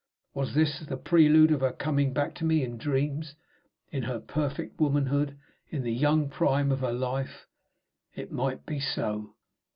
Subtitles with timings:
[0.33, 3.35] Was this the prelude of her coming back to me in dreams;
[3.91, 5.37] in her perfected womanhood,
[5.69, 7.45] in the young prime of her life?
[8.15, 9.35] It might be so.